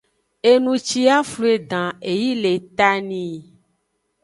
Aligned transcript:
Enu 0.51 0.71
ci 0.85 0.99
yi 1.05 1.11
a 1.17 1.19
flu 1.31 1.47
edan, 1.57 1.89
e 2.11 2.13
yi 2.21 2.31
le 2.41 2.49
eta 2.59 2.89
nii. 3.09 3.35